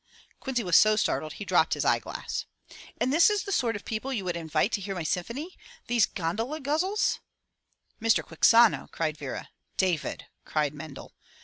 [0.39, 2.47] ''Quincy was so startled he dropped his eye glass.
[2.99, 5.55] ''And this is the sort of people you would invite to hear my symphony—
[5.89, 7.19] these gondola guzzlers!
[7.55, 8.23] *' "Mr.
[8.23, 9.49] Quixano!'' cried Vera.
[9.77, 11.13] "David!'' cried Mendel.